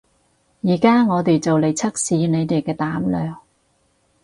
[0.63, 3.39] 而家我哋就嚟測試你哋嘅膽量